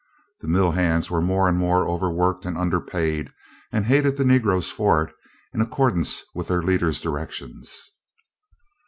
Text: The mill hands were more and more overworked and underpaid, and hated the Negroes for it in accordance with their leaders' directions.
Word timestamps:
The 0.39 0.47
mill 0.47 0.71
hands 0.71 1.11
were 1.11 1.21
more 1.21 1.47
and 1.47 1.55
more 1.59 1.87
overworked 1.87 2.43
and 2.43 2.57
underpaid, 2.57 3.29
and 3.71 3.85
hated 3.85 4.17
the 4.17 4.25
Negroes 4.25 4.71
for 4.71 5.03
it 5.03 5.15
in 5.53 5.61
accordance 5.61 6.23
with 6.33 6.47
their 6.47 6.63
leaders' 6.63 7.01
directions. 7.01 7.91